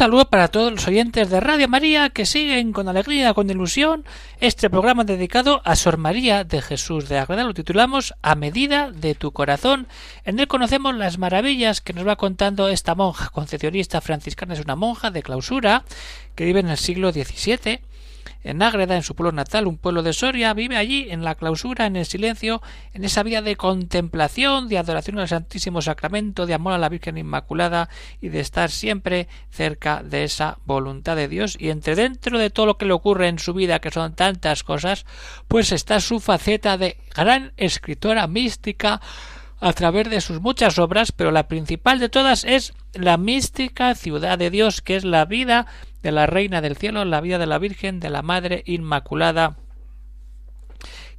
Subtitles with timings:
[0.00, 4.06] Saludo para todos los oyentes de Radio María que siguen con alegría, con ilusión,
[4.40, 7.44] este programa dedicado a Sor María de Jesús de Agreda.
[7.44, 9.88] Lo titulamos A medida de tu corazón.
[10.24, 14.54] En él conocemos las maravillas que nos va contando esta monja concepcionista franciscana.
[14.54, 15.84] Es una monja de clausura
[16.34, 17.82] que vive en el siglo XVII
[18.42, 21.86] en Ágreda, en su pueblo natal, un pueblo de Soria, vive allí en la clausura,
[21.86, 22.62] en el silencio,
[22.94, 27.18] en esa vida de contemplación, de adoración al Santísimo Sacramento, de amor a la Virgen
[27.18, 27.88] Inmaculada
[28.20, 31.56] y de estar siempre cerca de esa voluntad de Dios.
[31.58, 34.64] Y entre dentro de todo lo que le ocurre en su vida, que son tantas
[34.64, 35.04] cosas,
[35.48, 39.00] pues está su faceta de gran escritora mística,
[39.60, 44.38] a través de sus muchas obras, pero la principal de todas es la mística ciudad
[44.38, 45.66] de Dios, que es la vida
[46.02, 49.56] de la Reina del Cielo, la vida de la Virgen, de la Madre Inmaculada,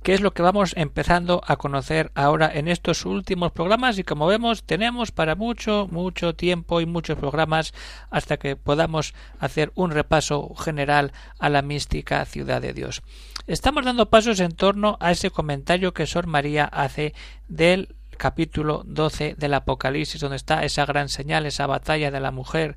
[0.03, 4.25] que es lo que vamos empezando a conocer ahora en estos últimos programas y como
[4.25, 7.73] vemos tenemos para mucho, mucho tiempo y muchos programas
[8.09, 13.03] hasta que podamos hacer un repaso general a la mística ciudad de Dios.
[13.45, 17.13] Estamos dando pasos en torno a ese comentario que Sor María hace
[17.47, 22.75] del capítulo 12 del Apocalipsis, donde está esa gran señal, esa batalla de la mujer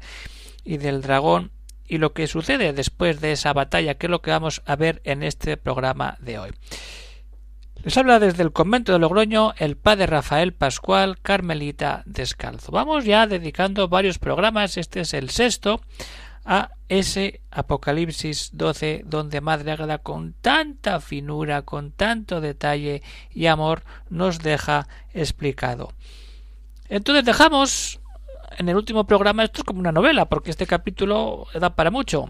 [0.65, 1.53] y del dragón,
[1.87, 5.01] y lo que sucede después de esa batalla, que es lo que vamos a ver
[5.05, 6.51] en este programa de hoy.
[7.83, 12.73] Les habla desde el convento de Logroño el padre Rafael Pascual Carmelita Descalzo.
[12.73, 15.83] Vamos ya dedicando varios programas, este es el sexto,
[16.47, 23.83] a ese Apocalipsis 12 donde Madre Ágada con tanta finura, con tanto detalle y amor
[24.11, 25.93] nos deja explicado.
[26.89, 28.01] Entonces dejamos
[28.59, 32.29] en el último programa esto es como una novela, porque este capítulo da para mucho.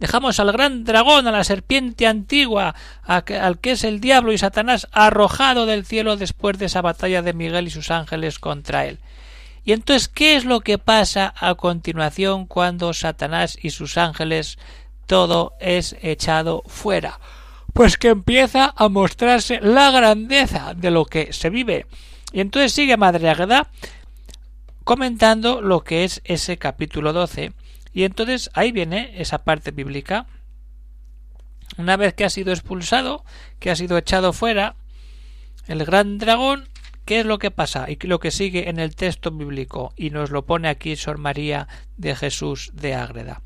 [0.00, 2.74] Dejamos al gran dragón, a la serpiente antigua,
[3.04, 7.32] al que es el diablo y Satanás, arrojado del cielo después de esa batalla de
[7.32, 8.98] Miguel y sus ángeles contra él.
[9.64, 14.58] Y entonces, ¿qué es lo que pasa a continuación cuando Satanás y sus ángeles
[15.06, 17.18] todo es echado fuera?
[17.72, 21.86] Pues que empieza a mostrarse la grandeza de lo que se vive.
[22.32, 23.70] Y entonces sigue Madre Agueda
[24.84, 27.52] comentando lo que es ese capítulo 12.
[27.92, 30.26] Y entonces ahí viene esa parte bíblica.
[31.78, 33.24] Una vez que ha sido expulsado,
[33.58, 34.76] que ha sido echado fuera,
[35.66, 36.68] el gran dragón,
[37.04, 37.86] ¿qué es lo que pasa?
[37.88, 41.66] Y lo que sigue en el texto bíblico, y nos lo pone aquí Sor María
[41.96, 43.40] de Jesús de Ágreda.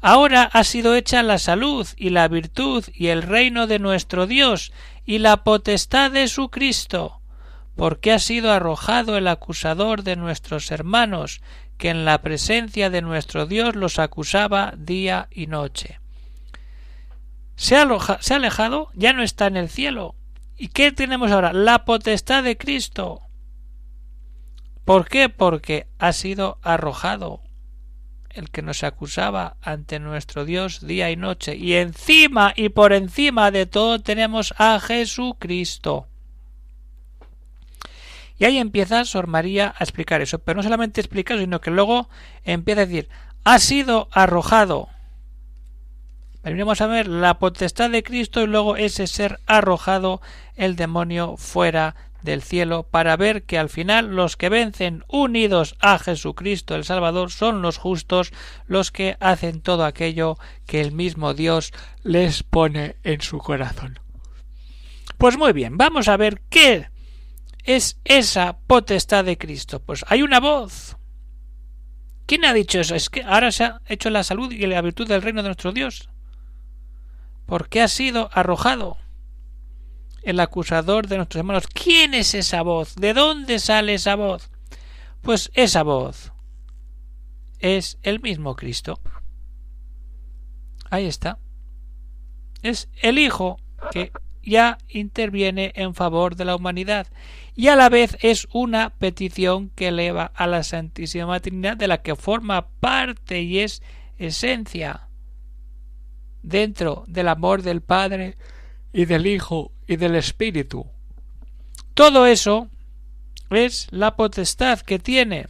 [0.00, 4.72] Ahora ha sido hecha la salud y la virtud y el reino de nuestro Dios
[5.06, 7.21] y la potestad de su Cristo
[7.76, 11.40] porque ha sido arrojado el acusador de nuestros hermanos,
[11.78, 16.00] que en la presencia de nuestro Dios los acusaba día y noche.
[17.56, 17.88] Se ha,
[18.20, 20.14] se ha alejado, ya no está en el cielo.
[20.56, 21.52] ¿Y qué tenemos ahora?
[21.52, 23.22] La potestad de Cristo.
[24.84, 25.28] ¿Por qué?
[25.28, 27.42] Porque ha sido arrojado
[28.30, 31.56] el que nos acusaba ante nuestro Dios día y noche.
[31.56, 36.08] Y encima y por encima de todo tenemos a Jesucristo.
[38.38, 42.08] Y ahí empieza Sor María a explicar eso, pero no solamente explica, sino que luego
[42.44, 43.08] empieza a decir,
[43.44, 44.88] ha sido arrojado.
[46.42, 50.20] Venimos a ver la potestad de Cristo y luego ese ser arrojado
[50.56, 55.98] el demonio fuera del cielo para ver que al final los que vencen unidos a
[55.98, 58.32] Jesucristo el Salvador son los justos
[58.66, 63.98] los que hacen todo aquello que el mismo Dios les pone en su corazón.
[65.18, 66.88] Pues muy bien, vamos a ver qué
[67.62, 69.80] es esa potestad de Cristo?
[69.80, 70.96] Pues hay una voz.
[72.26, 72.94] ¿Quién ha dicho eso?
[72.94, 75.72] Es que ahora se ha hecho la salud y la virtud del reino de nuestro
[75.72, 76.08] Dios.
[77.46, 78.96] Porque ha sido arrojado
[80.22, 81.66] el acusador de nuestros hermanos.
[81.66, 82.94] ¿Quién es esa voz?
[82.94, 84.50] ¿De dónde sale esa voz?
[85.20, 86.32] Pues esa voz
[87.58, 89.00] es el mismo Cristo.
[90.90, 91.38] Ahí está.
[92.62, 93.58] Es el Hijo
[93.90, 94.12] que
[94.42, 97.06] ya interviene en favor de la humanidad
[97.54, 102.02] y a la vez es una petición que eleva a la Santísima Trinidad de la
[102.02, 103.82] que forma parte y es
[104.18, 105.08] esencia
[106.42, 108.36] dentro del amor del Padre
[108.92, 110.86] y del Hijo y del Espíritu.
[111.94, 112.68] Todo eso
[113.50, 115.46] es la potestad que tiene.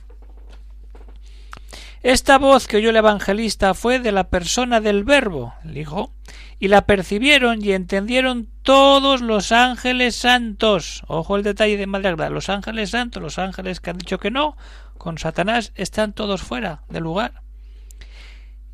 [2.02, 6.12] Esta voz que oyó el evangelista fue de la persona del Verbo, el Hijo,
[6.58, 11.04] y la percibieron y entendieron todos los ángeles santos.
[11.06, 14.56] Ojo el detalle de Madre Los ángeles santos, los ángeles que han dicho que no,
[14.99, 17.43] con Satanás están todos fuera del lugar.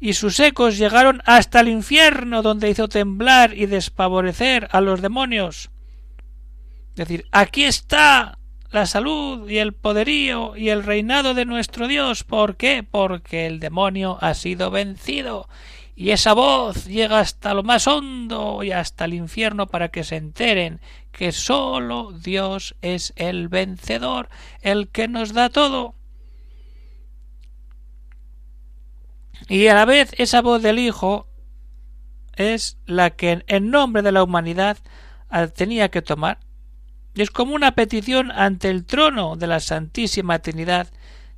[0.01, 5.71] Y sus ecos llegaron hasta el infierno, donde hizo temblar y despavorecer a los demonios.
[6.91, 8.38] Es decir, aquí está
[8.71, 12.25] la salud y el poderío y el reinado de nuestro Dios.
[12.25, 12.83] ¿Por qué?
[12.83, 15.49] Porque el demonio ha sido vencido.
[15.97, 20.17] Y esa voz llega hasta lo más hondo y hasta el infierno para que se
[20.17, 20.81] enteren
[21.11, 24.29] que sólo Dios es el vencedor,
[24.61, 25.95] el que nos da todo.
[29.49, 31.27] Y a la vez esa voz del Hijo
[32.37, 34.79] es la que en nombre de la humanidad
[35.57, 36.39] tenía que tomar
[37.23, 40.89] es como una petición ante el trono de la Santísima Trinidad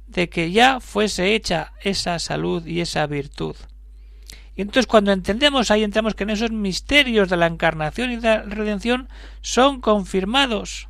[0.07, 3.57] de que ya fuese hecha esa salud y esa virtud.
[4.57, 8.29] Y entonces cuando entendemos ahí entramos que en esos misterios de la encarnación y de
[8.29, 9.09] la redención
[9.41, 10.89] son confirmados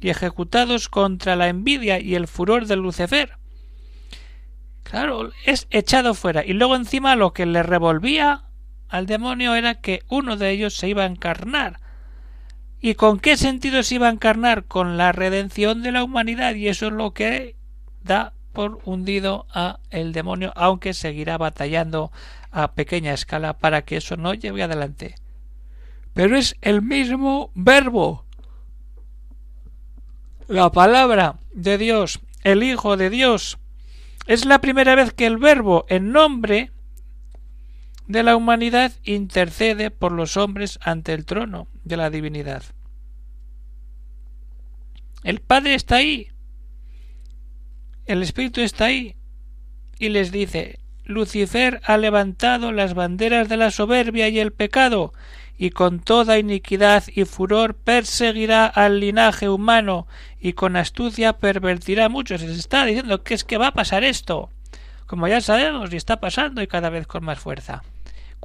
[0.00, 3.38] y ejecutados contra la envidia y el furor de Lucifer.
[4.82, 6.44] Claro, es echado fuera.
[6.44, 8.44] Y luego encima lo que le revolvía
[8.88, 11.80] al demonio era que uno de ellos se iba a encarnar
[12.80, 14.64] ¿Y con qué sentido se iba a encarnar?
[14.64, 17.56] Con la redención de la humanidad y eso es lo que
[18.02, 22.10] da por hundido a el demonio, aunque seguirá batallando
[22.50, 25.16] a pequeña escala para que eso no lleve adelante.
[26.14, 28.24] Pero es el mismo verbo.
[30.48, 33.58] La palabra de Dios, el Hijo de Dios.
[34.26, 36.70] Es la primera vez que el verbo en nombre
[38.08, 42.62] de la humanidad intercede por los hombres ante el trono de la divinidad.
[45.24, 46.28] El Padre está ahí.
[48.06, 49.16] El Espíritu está ahí.
[49.98, 55.12] Y les dice Lucifer ha levantado las banderas de la soberbia y el pecado,
[55.58, 60.06] y con toda iniquidad y furor perseguirá al linaje humano,
[60.38, 62.40] y con astucia pervertirá a muchos.
[62.40, 64.50] Se está diciendo que es que va a pasar esto,
[65.06, 67.82] como ya sabemos, y está pasando y cada vez con más fuerza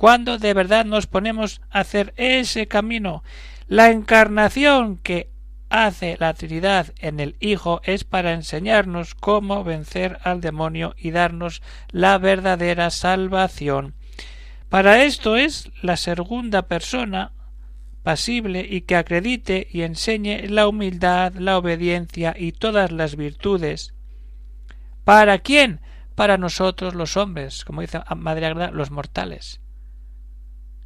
[0.02, 3.24] cuando de verdad nos ponemos a hacer ese camino.
[3.68, 5.30] La encarnación que
[5.70, 11.62] hace la Trinidad en el Hijo es para enseñarnos cómo vencer al demonio y darnos
[11.92, 13.94] la verdadera salvación.
[14.70, 17.34] Para esto es la segunda persona
[18.02, 23.94] pasible y que acredite y enseñe la humildad, la obediencia y todas las virtudes.
[25.04, 25.80] ¿Para quién?
[26.16, 29.62] Para nosotros los hombres, como dice Madre los mortales.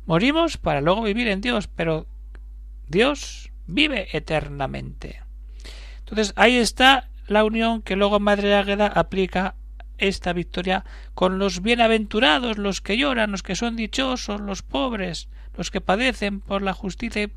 [0.05, 2.05] Morimos para luego vivir en Dios, pero
[2.87, 5.21] Dios vive eternamente.
[5.99, 9.55] Entonces ahí está la unión que luego Madre Águeda aplica
[9.97, 15.71] esta victoria con los bienaventurados, los que lloran, los que son dichosos, los pobres, los
[15.71, 17.29] que padecen por la justicia.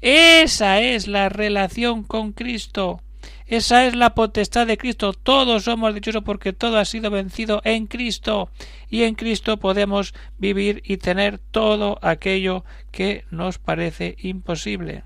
[0.00, 3.00] Esa es la relación con Cristo.
[3.46, 5.12] Esa es la potestad de Cristo.
[5.12, 8.50] Todos somos dichosos porque todo ha sido vencido en Cristo.
[8.88, 15.04] Y en Cristo podemos vivir y tener todo aquello que nos parece imposible.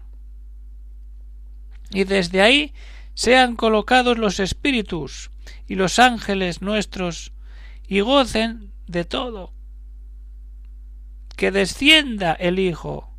[1.90, 2.72] Y desde ahí
[3.14, 5.30] sean colocados los espíritus
[5.66, 7.32] y los ángeles nuestros
[7.88, 9.52] y gocen de todo.
[11.36, 13.15] Que descienda el Hijo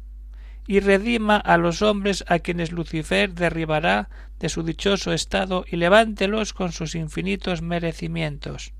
[0.67, 4.09] y redima a los hombres a quienes Lucifer derribará
[4.39, 8.73] de su dichoso estado y levántelos con sus infinitos merecimientos.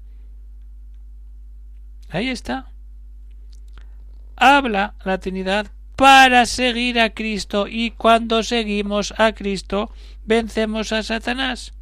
[2.09, 2.71] Ahí está.
[4.35, 9.91] Habla la Trinidad para seguir a Cristo y cuando seguimos a Cristo
[10.25, 11.73] vencemos a Satanás.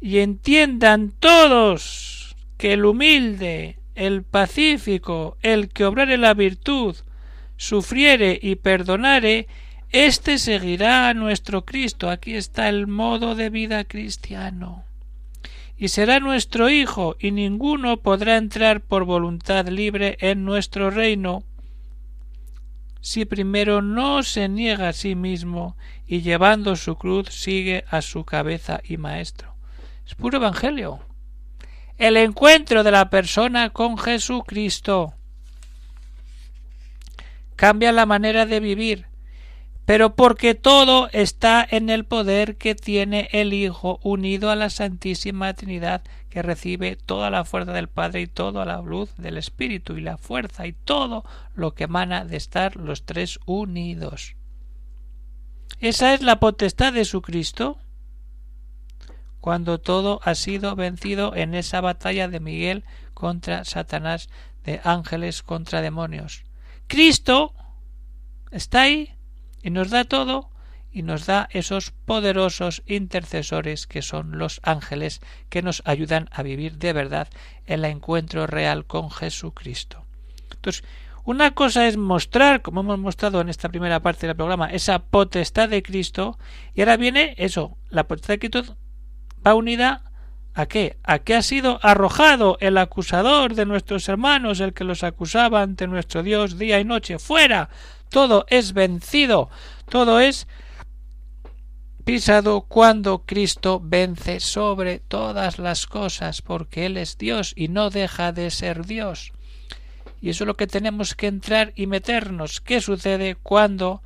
[0.00, 6.96] Y entiendan todos que el humilde, el pacífico, el que obrare la virtud,
[7.56, 9.46] sufriere y perdonare,
[9.90, 12.10] éste seguirá a nuestro Cristo.
[12.10, 14.84] Aquí está el modo de vida cristiano.
[15.76, 21.42] Y será nuestro Hijo, y ninguno podrá entrar por voluntad libre en nuestro reino,
[23.04, 28.24] si primero no se niega a sí mismo y llevando su cruz sigue a su
[28.24, 29.54] cabeza y maestro.
[30.06, 31.00] Es puro Evangelio.
[31.98, 35.12] El encuentro de la persona con Jesucristo
[37.64, 39.06] cambia la manera de vivir,
[39.86, 45.54] pero porque todo está en el poder que tiene el Hijo unido a la Santísima
[45.54, 50.02] Trinidad, que recibe toda la fuerza del Padre y toda la luz del Espíritu y
[50.02, 54.36] la fuerza y todo lo que emana de estar los tres unidos.
[55.80, 57.78] Esa es la potestad de su Cristo.
[59.40, 64.28] cuando todo ha sido vencido en esa batalla de Miguel contra Satanás,
[64.64, 66.44] de ángeles contra demonios.
[66.86, 67.54] Cristo
[68.50, 69.14] está ahí
[69.62, 70.50] y nos da todo
[70.92, 76.78] y nos da esos poderosos intercesores que son los ángeles que nos ayudan a vivir
[76.78, 77.28] de verdad
[77.66, 80.06] el encuentro real con Jesucristo.
[80.52, 80.84] Entonces,
[81.24, 85.68] una cosa es mostrar, como hemos mostrado en esta primera parte del programa, esa potestad
[85.68, 86.38] de Cristo,
[86.74, 88.76] y ahora viene eso, la potestad de Cristo
[89.44, 90.12] va unida
[90.54, 90.98] a qué?
[91.02, 95.88] A que ha sido arrojado el acusador de nuestros hermanos, el que los acusaba ante
[95.88, 97.68] nuestro Dios día y noche, fuera,
[98.08, 99.50] todo es vencido,
[99.88, 100.46] todo es
[102.04, 108.30] pisado cuando Cristo vence sobre todas las cosas, porque Él es Dios y no deja
[108.30, 109.32] de ser Dios.
[110.20, 112.60] Y eso es lo que tenemos que entrar y meternos.
[112.60, 114.02] ¿Qué sucede cuando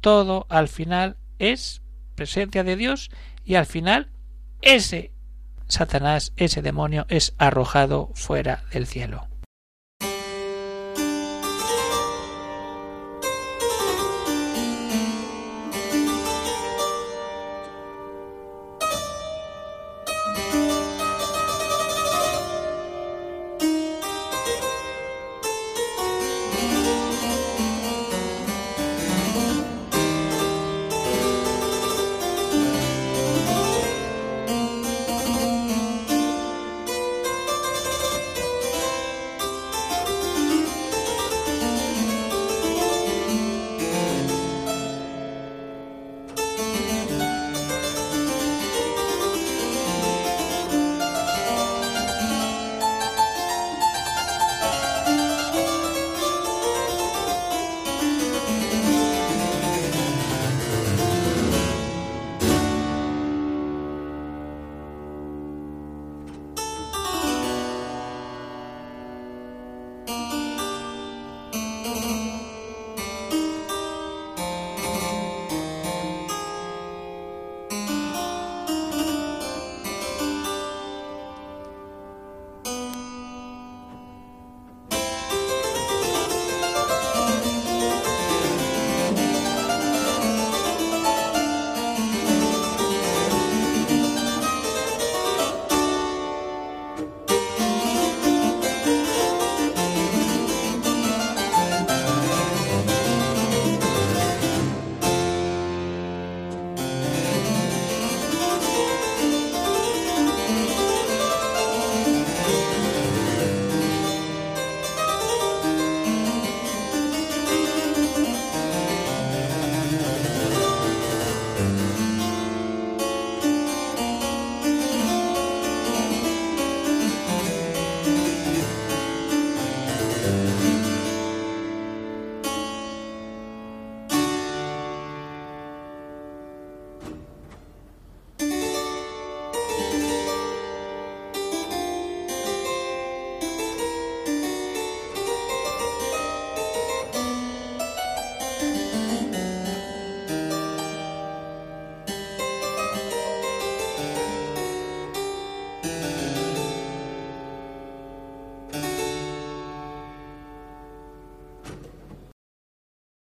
[0.00, 1.80] todo al final es
[2.14, 3.10] presencia de Dios
[3.44, 4.10] y al final
[4.60, 5.12] ese
[5.68, 9.31] Satanás, ese demonio, es arrojado fuera del cielo?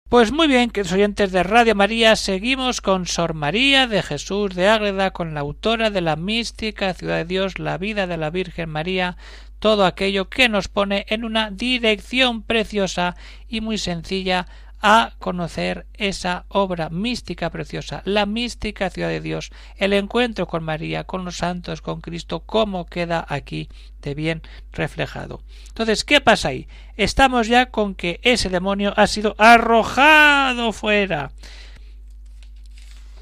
[0.07, 4.67] Pues muy bien, queridos oyentes de Radio María, seguimos con Sor María de Jesús de
[4.67, 8.69] Ágreda, con la autora de la mística Ciudad de Dios, la vida de la Virgen
[8.69, 9.17] María,
[9.57, 13.15] todo aquello que nos pone en una dirección preciosa
[13.47, 14.45] y muy sencilla
[14.88, 21.06] a conocer esa obra mística preciosa, la mística ciudad de Dios, el encuentro con María,
[21.06, 23.68] con los santos, con Cristo, cómo queda aquí
[24.04, 25.42] de bien reflejado.
[25.70, 26.68] Entonces, ¿qué pasa ahí?
[26.98, 31.32] Estamos ya con que ese demonio ha sido arrojado fuera.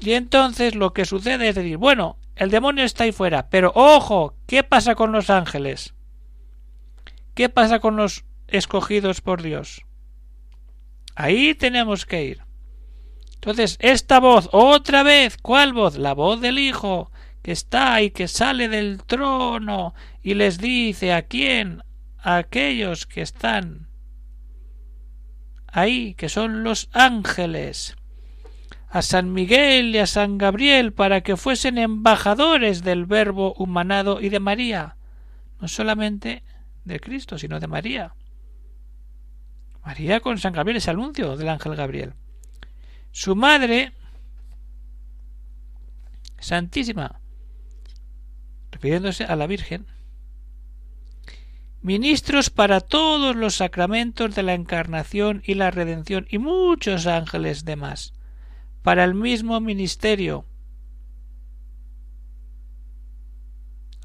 [0.00, 4.34] Y entonces lo que sucede es decir, bueno, el demonio está ahí fuera, pero ojo,
[4.46, 5.94] ¿qué pasa con los ángeles?
[7.32, 9.86] ¿Qué pasa con los escogidos por Dios?
[11.14, 12.42] Ahí tenemos que ir.
[13.34, 15.96] Entonces, esta voz, otra vez, ¿cuál voz?
[15.96, 17.10] La voz del Hijo,
[17.42, 21.82] que está y que sale del trono y les dice a quién,
[22.18, 23.88] a aquellos que están
[25.74, 27.96] ahí, que son los ángeles,
[28.88, 34.28] a San Miguel y a San Gabriel para que fuesen embajadores del Verbo humanado y
[34.28, 34.96] de María,
[35.60, 36.44] no solamente
[36.84, 38.14] de Cristo, sino de María.
[39.84, 42.14] María con San Gabriel, ese anuncio del ángel Gabriel.
[43.12, 43.92] Su madre,
[46.38, 47.20] Santísima,
[48.70, 49.86] refiriéndose a la Virgen,
[51.82, 58.14] ministros para todos los sacramentos de la encarnación y la redención y muchos ángeles demás,
[58.82, 60.46] para el mismo ministerio,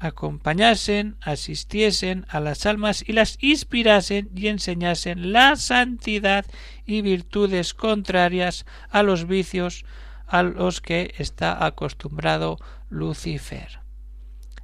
[0.00, 6.46] acompañasen, asistiesen a las almas y las inspirasen y enseñasen la santidad
[6.86, 9.84] y virtudes contrarias a los vicios
[10.26, 12.56] a los que está acostumbrado
[12.88, 13.80] Lucifer.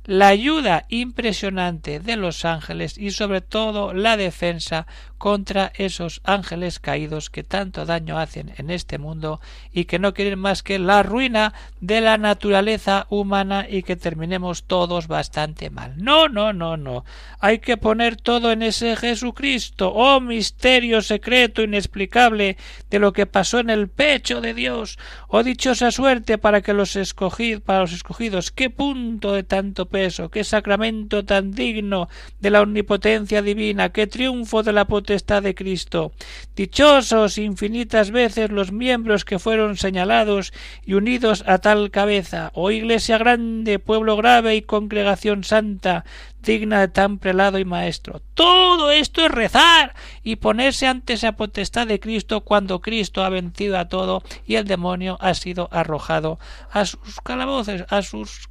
[0.04, 4.86] La ayuda impresionante de los ángeles y sobre todo la defensa
[5.18, 9.40] contra esos ángeles caídos que tanto daño hacen en este mundo
[9.72, 14.64] y que no quieren más que la ruina de la naturaleza humana y que terminemos
[14.64, 15.94] todos bastante mal.
[15.96, 17.04] No, no, no, no.
[17.40, 22.56] Hay que poner todo en ese Jesucristo, oh misterio secreto inexplicable
[22.90, 26.96] de lo que pasó en el pecho de Dios, oh dichosa suerte para que los
[26.96, 32.08] escogidos, para los escogidos, qué punto de tanto peso, qué sacramento tan digno
[32.40, 36.10] de la omnipotencia divina, qué triunfo de la potestad de Cristo.
[36.56, 40.52] Dichosos infinitas veces los miembros que fueron señalados
[40.84, 46.04] y unidos a tal cabeza, oh iglesia grande, pueblo grave y congregación santa,
[46.42, 48.20] digna de tan prelado y maestro.
[48.34, 49.94] Todo esto es rezar
[50.24, 54.64] y ponerse ante esa potestad de Cristo cuando Cristo ha vencido a todo y el
[54.64, 56.40] demonio ha sido arrojado
[56.72, 58.48] a sus calabozos, a sus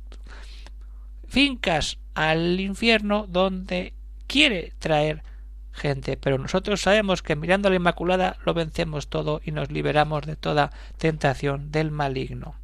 [1.28, 3.92] fincas, al infierno donde
[4.26, 5.35] quiere traer
[5.76, 10.26] gente, pero nosotros sabemos que mirando a la Inmaculada lo vencemos todo y nos liberamos
[10.26, 12.56] de toda tentación del maligno.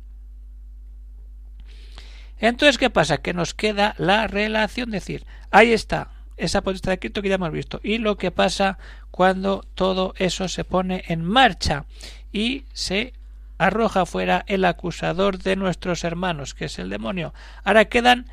[2.39, 3.19] Entonces, ¿qué pasa?
[3.19, 7.51] Que nos queda la relación, decir, ahí está, esa potestad de Cristo que ya hemos
[7.51, 8.79] visto, y lo que pasa
[9.11, 11.85] cuando todo eso se pone en marcha
[12.31, 13.13] y se
[13.59, 17.31] arroja fuera el acusador de nuestros hermanos, que es el demonio.
[17.63, 18.25] Ahora quedan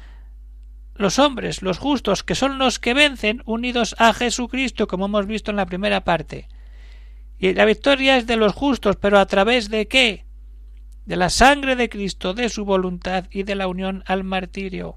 [0.99, 5.51] los hombres, los justos, que son los que vencen, unidos a Jesucristo, como hemos visto
[5.51, 6.49] en la primera parte.
[7.39, 10.27] Y la victoria es de los justos, pero a través de qué?
[11.07, 14.97] De la sangre de Cristo, de su voluntad y de la unión al martirio.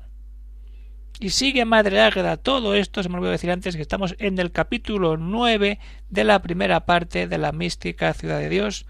[1.19, 2.35] Y sigue Madre Águeda.
[2.37, 5.77] Todo esto se me olvidó decir antes que estamos en el capítulo nueve
[6.09, 8.87] de la primera parte de la mística ciudad de Dios.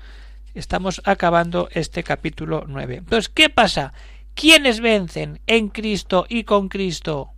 [0.54, 2.96] Estamos acabando este capítulo nueve.
[3.00, 3.94] Entonces, ¿qué pasa?
[4.34, 7.32] ¿Quiénes vencen en Cristo y con Cristo?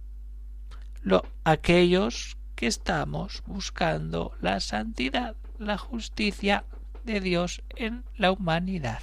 [1.02, 6.66] Lo, aquellos que estamos buscando la santidad, la justicia
[7.04, 9.02] de Dios en la humanidad.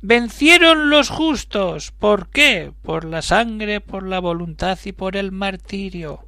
[0.00, 1.90] Vencieron los justos.
[1.90, 2.72] ¿Por qué?
[2.82, 6.24] Por la sangre, por la voluntad y por el martirio.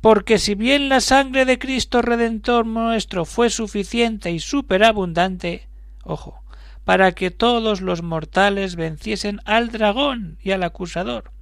[0.00, 5.68] Porque si bien la sangre de Cristo Redentor nuestro fue suficiente y superabundante,
[6.04, 6.44] ojo,
[6.88, 11.32] para que todos los mortales venciesen al dragón y al acusador.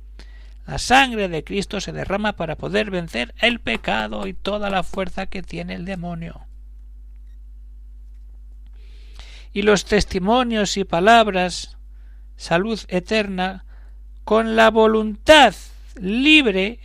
[0.66, 5.26] La sangre de Cristo se derrama para poder vencer el pecado y toda la fuerza
[5.26, 6.48] que tiene el demonio.
[9.52, 11.78] Y los testimonios y palabras,
[12.34, 13.66] salud eterna,
[14.24, 15.54] con la voluntad
[15.94, 16.80] libre,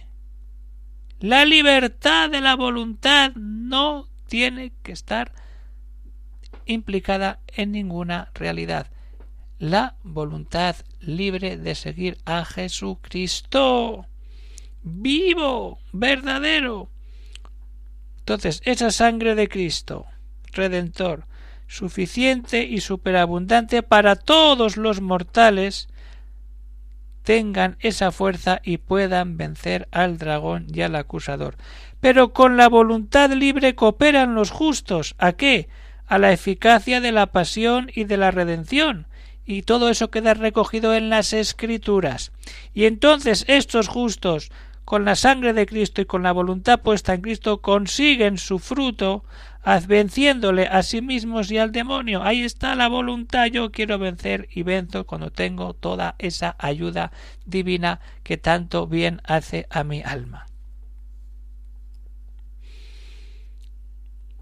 [1.19, 5.31] la libertad de la voluntad no tiene que estar
[6.71, 8.87] implicada en ninguna realidad.
[9.59, 14.07] La voluntad libre de seguir a Jesucristo
[14.83, 16.89] vivo, verdadero.
[18.19, 20.05] Entonces, esa sangre de Cristo,
[20.53, 21.25] Redentor,
[21.67, 25.87] suficiente y superabundante para todos los mortales,
[27.23, 31.55] tengan esa fuerza y puedan vencer al dragón y al acusador.
[31.99, 35.15] Pero con la voluntad libre cooperan los justos.
[35.17, 35.69] ¿A qué?
[36.11, 39.07] A la eficacia de la pasión y de la redención,
[39.45, 42.33] y todo eso queda recogido en las Escrituras.
[42.73, 44.51] Y entonces estos justos,
[44.83, 49.23] con la sangre de Cristo y con la voluntad puesta en Cristo, consiguen su fruto,
[49.87, 52.23] venciéndole a sí mismos y al demonio.
[52.23, 53.45] Ahí está la voluntad.
[53.45, 57.13] Yo quiero vencer y venzo cuando tengo toda esa ayuda
[57.45, 60.50] divina que tanto bien hace a mi alma.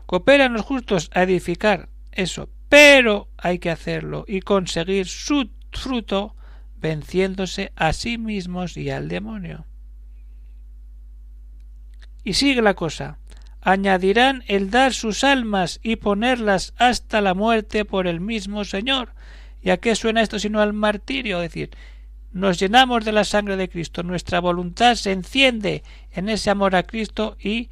[0.09, 6.35] Cooperan los justos a edificar eso, pero hay que hacerlo y conseguir su fruto
[6.77, 9.67] venciéndose a sí mismos y al demonio.
[12.23, 13.19] Y sigue la cosa.
[13.61, 19.13] Añadirán el dar sus almas y ponerlas hasta la muerte por el mismo Señor.
[19.61, 21.37] ¿Y a qué suena esto sino al martirio?
[21.43, 21.69] Es decir,
[22.31, 26.81] nos llenamos de la sangre de Cristo, nuestra voluntad se enciende en ese amor a
[26.81, 27.69] Cristo y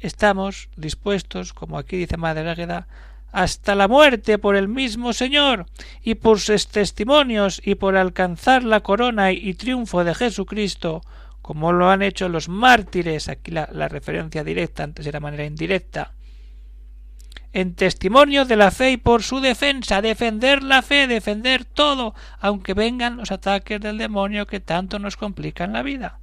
[0.00, 2.88] estamos dispuestos, como aquí dice Madre Águeda,
[3.32, 5.66] hasta la muerte por el mismo Señor,
[6.02, 11.02] y por sus testimonios, y por alcanzar la corona y triunfo de Jesucristo,
[11.42, 16.12] como lo han hecho los mártires, aquí la, referencia directa, antes era manera indirecta,
[17.52, 22.74] en testimonio de la fe y por su defensa, defender la fe, defender todo, aunque
[22.74, 26.20] vengan los ataques del demonio que tanto nos complican la vida.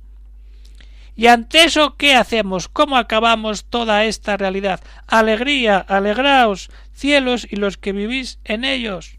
[1.17, 2.67] Y ante eso, ¿qué hacemos?
[2.67, 4.81] ¿Cómo acabamos toda esta realidad?
[5.07, 9.17] Alegría, alegraos, cielos y los que vivís en ellos.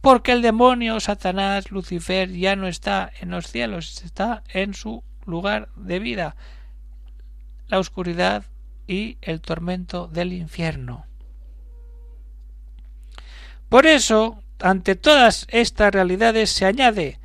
[0.00, 5.68] Porque el demonio, Satanás, Lucifer, ya no está en los cielos, está en su lugar
[5.76, 6.34] de vida,
[7.68, 8.46] la oscuridad
[8.88, 11.06] y el tormento del infierno.
[13.68, 17.20] Por eso, ante todas estas realidades se añade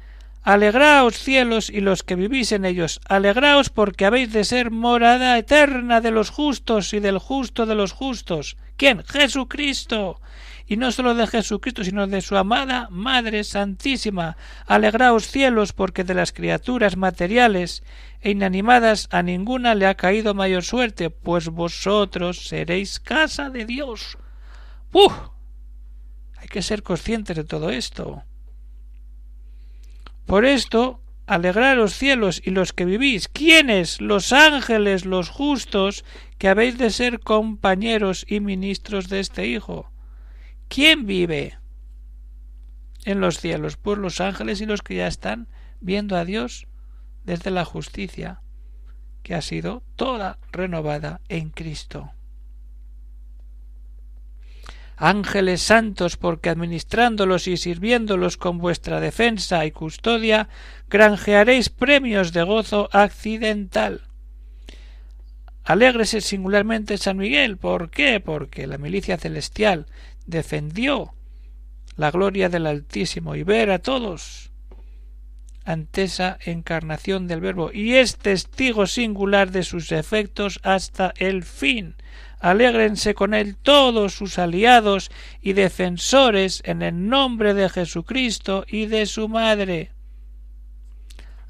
[0.46, 6.02] Alegraos cielos y los que vivís en ellos, alegraos porque habéis de ser morada eterna
[6.02, 8.56] de los justos y del justo de los justos.
[8.78, 9.04] ¿Quién?
[9.06, 10.22] Jesucristo.
[10.68, 14.38] Y no sólo de Jesucristo, sino de su amada Madre Santísima.
[14.68, 17.82] Alegraos cielos porque de las criaturas materiales
[18.22, 24.20] e inanimadas a ninguna le ha caído mayor suerte, pues vosotros seréis casa de Dios.
[24.94, 25.12] ¡Uf!
[26.38, 28.22] Hay que ser conscientes de todo esto.
[30.26, 33.28] Por esto, alegraros cielos y los que vivís.
[33.28, 34.02] ¿Quiénes?
[34.02, 36.04] Los ángeles, los justos,
[36.38, 39.92] que habéis de ser compañeros y ministros de este Hijo.
[40.68, 41.60] ¿Quién vive
[43.04, 43.78] en los cielos?
[43.78, 45.48] Pues los ángeles y los que ya están
[45.80, 46.68] viendo a Dios
[47.24, 48.42] desde la justicia,
[49.22, 52.15] que ha sido toda renovada en Cristo
[54.98, 60.50] ángeles santos, porque administrándolos y sirviéndolos con vuestra defensa y custodia,
[60.90, 64.02] granjearéis premios de gozo accidental.
[65.64, 67.58] Alégrese singularmente San Miguel.
[67.58, 68.20] ¿Por qué?
[68.20, 69.88] Porque la milicia celestial
[70.28, 71.16] defendió
[71.98, 74.52] la gloria del Altísimo y ver a todos
[75.64, 81.96] ante esa encarnación del Verbo y es testigo singular de sus efectos hasta el fin
[82.46, 85.10] alégrense con él todos sus aliados
[85.42, 89.90] y defensores en el nombre de Jesucristo y de su madre.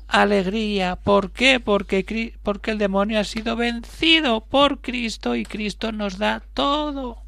[0.07, 1.59] Alegría, ¿por qué?
[1.59, 7.23] Porque, porque el demonio ha sido vencido por Cristo y Cristo nos da todo.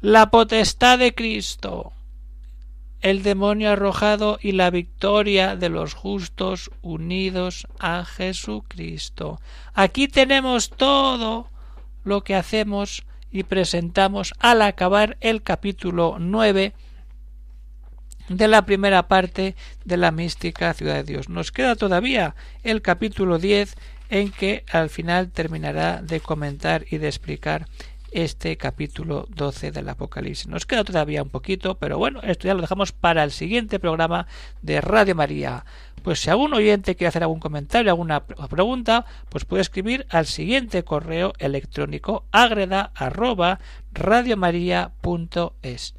[0.00, 1.92] La potestad de Cristo,
[3.06, 9.40] el demonio arrojado y la victoria de los justos unidos a Jesucristo.
[9.74, 11.48] Aquí tenemos todo
[12.02, 16.72] lo que hacemos y presentamos al acabar el capítulo nueve
[18.28, 21.28] de la primera parte de la mística ciudad de Dios.
[21.28, 23.76] Nos queda todavía el capítulo diez
[24.10, 27.68] en que al final terminará de comentar y de explicar
[28.12, 30.46] este capítulo 12 del Apocalipsis.
[30.46, 34.26] Nos queda todavía un poquito, pero bueno, esto ya lo dejamos para el siguiente programa
[34.62, 35.64] de Radio María.
[36.02, 40.84] Pues si algún oyente quiere hacer algún comentario, alguna pregunta, pues puede escribir al siguiente
[40.84, 43.58] correo electrónico agreda arroba
[43.92, 45.94] radiomaria.es.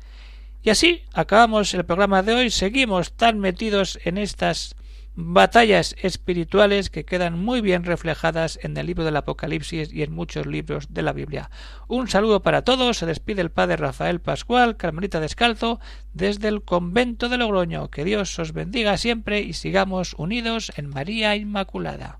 [0.64, 2.52] Y así acabamos el programa de hoy.
[2.52, 4.77] Seguimos tan metidos en estas
[5.20, 10.46] batallas espirituales que quedan muy bien reflejadas en el libro del Apocalipsis y en muchos
[10.46, 11.50] libros de la Biblia.
[11.88, 15.80] Un saludo para todos, se despide el padre Rafael Pascual, Carmelita Descalzo,
[16.14, 17.90] desde el convento de Logroño.
[17.90, 22.20] Que Dios os bendiga siempre y sigamos unidos en María Inmaculada.